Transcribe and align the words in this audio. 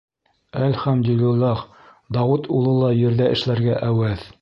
Әлхәмдуллилаһ, 0.67 1.63
Дауыт 2.19 2.51
улы 2.61 2.75
ла 2.83 2.93
ерҙә 3.05 3.33
эшләргә 3.39 3.81
әүәҫ. 3.91 4.31